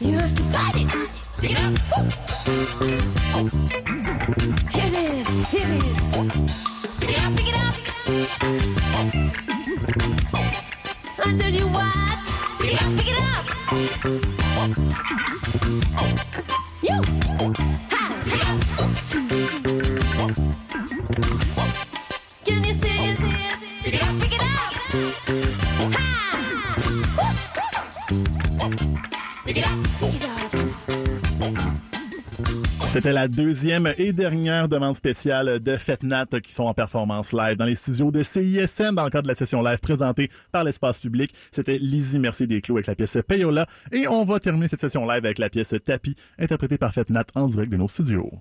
[0.00, 0.90] You have to find it.
[1.42, 1.76] It up.
[4.72, 5.28] Here it is.
[5.50, 5.98] Here it is.
[7.00, 7.34] Pick it up.
[7.36, 7.74] Pick it up.
[11.18, 12.18] I tell you what.
[12.60, 12.90] Pick it up.
[12.96, 13.42] Pick it up.
[16.82, 17.37] You.
[32.98, 37.64] C'était la deuxième et dernière demande spéciale de FETNAT qui sont en performance live dans
[37.64, 41.32] les studios de CISN dans le cadre de la session live présentée par l'espace public.
[41.52, 45.06] C'était Lizzie Mercier des Clous avec la pièce Payola et on va terminer cette session
[45.06, 48.32] live avec la pièce Tapis interprétée par FETNAT en direct de nos studios.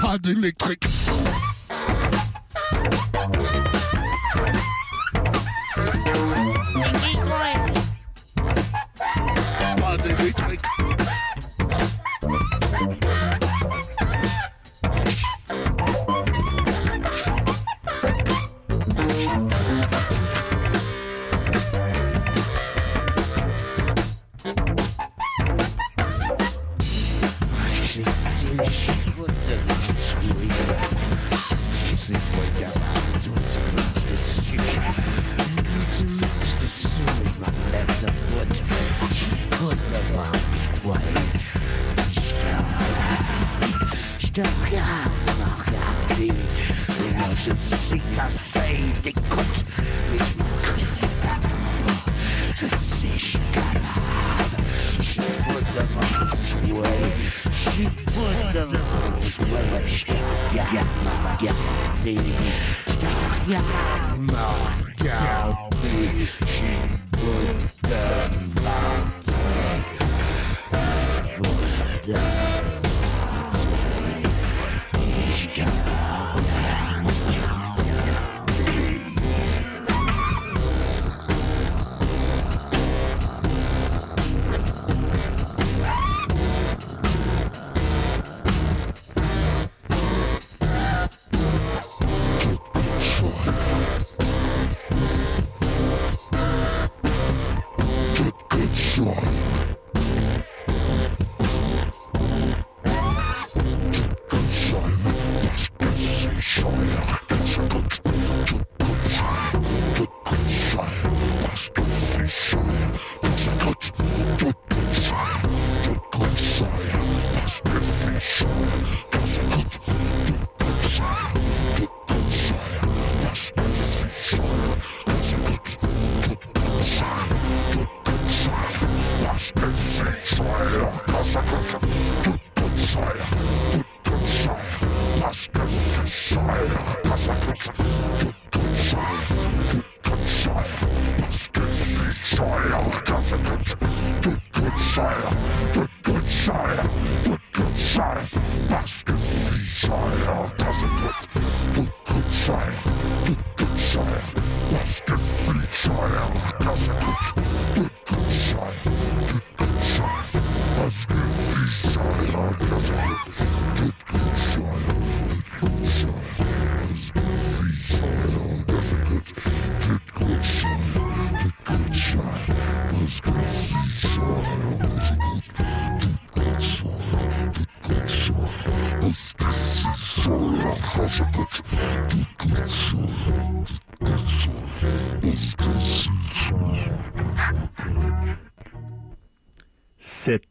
[0.00, 0.84] Pas d'électrique.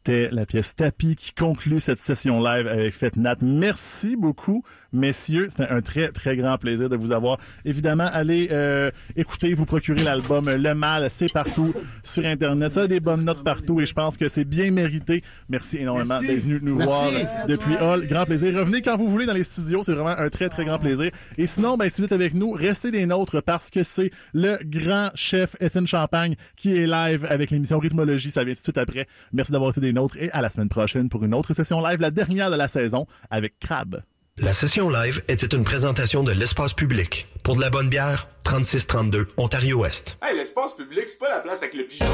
[0.06, 3.38] C'était la pièce Tapis qui conclut cette session live avec Fête Nat.
[3.42, 5.46] Merci beaucoup, messieurs.
[5.48, 7.38] C'était un très, très grand plaisir de vous avoir.
[7.64, 12.70] Évidemment, allez euh, écouter, vous procurer l'album Le Mal, c'est partout sur Internet.
[12.70, 15.24] Ça a des bonnes notes partout et je pense que c'est bien mérité.
[15.48, 16.94] Merci énormément d'être venu nous Merci.
[16.94, 18.06] voir depuis Hall.
[18.06, 18.56] Grand plaisir.
[18.56, 19.82] Revenez quand vous voulez dans les studios.
[19.82, 21.10] C'est vraiment un très, très grand plaisir.
[21.36, 24.56] Et sinon, ben, si vous êtes avec nous, restez des nôtres parce que c'est le
[24.62, 28.30] grand chef Étienne Champagne qui est live avec l'émission Rhythmologie.
[28.30, 29.08] Ça vient tout de suite après.
[29.32, 32.10] Merci d'avoir été des et à la semaine prochaine pour une autre session live, la
[32.10, 34.02] dernière de la saison avec Crab.
[34.38, 37.26] La session live était une présentation de l'espace public.
[37.42, 40.18] Pour de la bonne bière, 3632 Ontario-Ouest.
[40.22, 42.04] Hey, l'espace public, c'est pas la place avec le pigeon.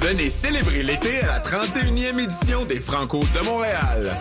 [0.00, 4.18] Venez célébrer l'été à la 31e édition des Franco de Montréal.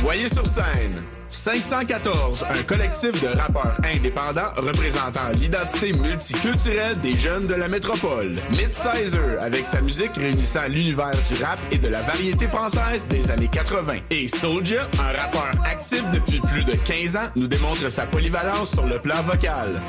[0.00, 7.54] Voyez sur scène 514, un collectif de rappeurs indépendants représentant l'identité multiculturelle des jeunes de
[7.54, 8.36] la métropole.
[8.50, 13.48] Midsizer, avec sa musique réunissant l'univers du rap et de la variété française des années
[13.50, 13.94] 80.
[14.10, 18.86] Et Soulja, un rappeur actif depuis plus de 15 ans, nous démontre sa polyvalence sur
[18.86, 19.80] le plan vocal.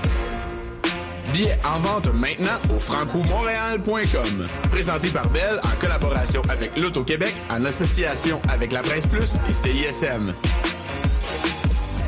[1.36, 4.48] Billets en vente maintenant au francomontréal.com.
[4.72, 10.34] Présenté par Bell en collaboration avec l'Auto-Québec en association avec la Presse Plus et CISM.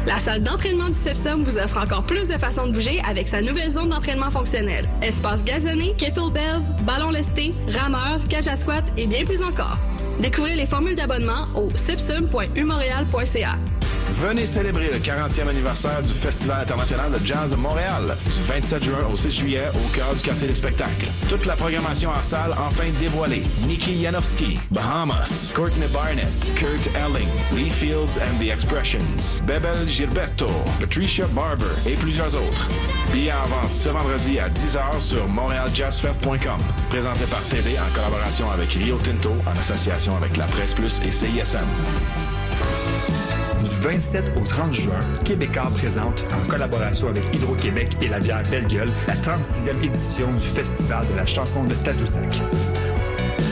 [0.06, 3.42] La salle d'entraînement du CEPSOM vous offre encore plus de façons de bouger avec sa
[3.42, 4.88] nouvelle zone d'entraînement fonctionnel.
[5.02, 9.78] Espace gazonné, kettlebells, ballons lestés, rameurs, cage à squat et bien plus encore.
[10.20, 13.58] Découvrez les formules d'abonnement au cipsum.umontréal.ca.
[14.10, 19.06] Venez célébrer le 40e anniversaire du Festival international de jazz de Montréal, du 27 juin
[19.12, 21.08] au 6 juillet au cœur du quartier des spectacles.
[21.30, 23.44] Toute la programmation en salle enfin dévoilée.
[23.68, 30.48] Nikki Janowski, Bahamas, Courtney Barnett, Kurt Elling, Lee Fields and the Expressions, Bebel Gilberto,
[30.80, 32.70] Patricia Barber et plusieurs autres.
[33.12, 36.60] Billets en vente ce vendredi à 10h sur montrealjazzfest.com.
[36.90, 41.12] Présenté par TD en collaboration avec Rio Tinto en association avec La Presse Plus et
[41.12, 41.66] CISM.
[43.60, 48.68] Du 27 au 30 juin, Québécois présente, en collaboration avec Hydro-Québec et la bière Belle
[48.68, 52.42] Gueule, la 36e édition du Festival de la chanson de Tadoussac.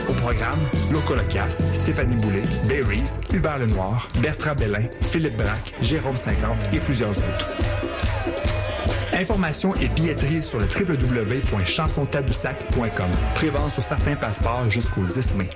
[0.08, 0.58] Au programme,
[0.90, 7.10] Loco Locas, Stéphanie Boulet, Berries, Hubert Lenoir, Bertrand Bellin, Philippe Braque, Jérôme 50 et plusieurs
[7.10, 7.75] autres.
[9.16, 13.08] Informations et billetterie sur le www.chansontadoussac.com.
[13.34, 15.48] Prévente sur certains passeports jusqu'au 10 mai.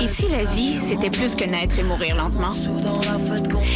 [0.00, 2.54] Et si la vie, c'était plus que naître et mourir lentement?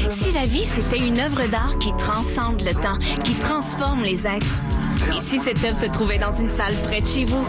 [0.08, 4.58] Si la vie, c'était une œuvre d'art qui transcende le temps, qui transforme les êtres?
[5.08, 7.44] Et si cette œuvre se trouvait dans une salle près de chez vous?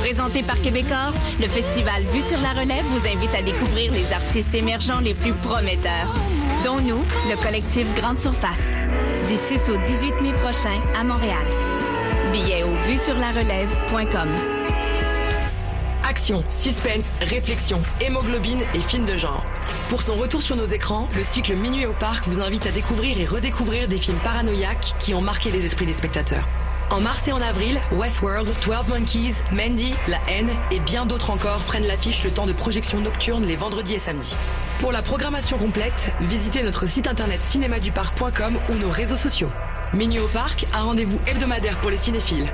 [0.00, 4.52] Présenté par Québécois, le festival Vue sur la relève vous invite à découvrir les artistes
[4.54, 6.12] émergents les plus prometteurs,
[6.64, 8.76] dont nous, le collectif Grande Surface,
[9.28, 11.46] du 6 au 18 mai prochain à Montréal.
[12.32, 14.28] Billets au vuesurlarelève.com.
[16.08, 19.44] Action, suspense, réflexion, hémoglobine et films de genre.
[19.90, 23.20] Pour son retour sur nos écrans, le cycle Minuit au parc vous invite à découvrir
[23.20, 26.48] et redécouvrir des films paranoïaques qui ont marqué les esprits des spectateurs.
[26.90, 31.60] En mars et en avril, Westworld, 12 Monkeys, Mandy, La haine et bien d'autres encore
[31.64, 34.36] prennent l'affiche le temps de projection nocturne les vendredis et samedis.
[34.78, 39.50] Pour la programmation complète, visitez notre site internet cinémaduparc.com ou nos réseaux sociaux.
[39.92, 42.52] Minuit au parc, un rendez-vous hebdomadaire pour les cinéphiles.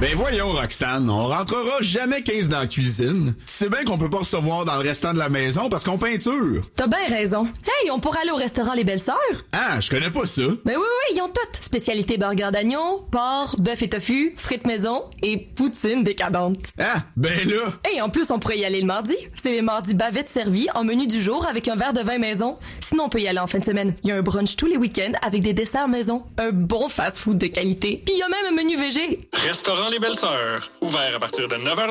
[0.00, 3.34] Ben voyons, Roxane, on rentrera jamais 15 dans la cuisine.
[3.44, 6.62] C'est bien qu'on peut pas recevoir dans le restant de la maison parce qu'on peinture.
[6.74, 7.42] T'as bien raison.
[7.44, 9.18] Hey, on pourrait aller au restaurant Les Belles Sœurs?
[9.52, 10.40] Ah, je connais pas ça.
[10.64, 11.40] Mais oui, oui, ils ont tout.
[11.60, 16.68] Spécialité burger d'agneau, porc, bœuf et tofu, frites maison et poutine décadente.
[16.78, 17.74] Ah, ben là.
[17.94, 19.16] Et en plus, on pourrait y aller le mardi.
[19.34, 22.56] C'est les mardis bavettes servies en menu du jour avec un verre de vin maison.
[22.80, 23.94] Sinon, on peut y aller en fin de semaine.
[24.02, 26.24] Il y a un brunch tous les week-ends avec des desserts maison.
[26.38, 28.02] Un bon fast-food de qualité.
[28.02, 29.28] Puis il y a même un menu végé.
[29.34, 31.88] Restaurant Les Belles Sœurs, ouvert à partir de 9h